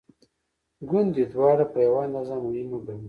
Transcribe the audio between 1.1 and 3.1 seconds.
دواړه په یوه اندازه مهمه ګڼو.